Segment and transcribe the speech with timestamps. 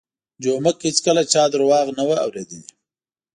[0.43, 2.61] جومک هېڅکله چا درواغ نه وو اورېدلي.